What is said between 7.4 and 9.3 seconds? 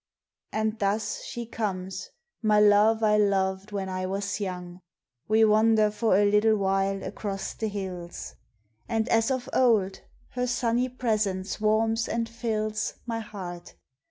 the hills, And, as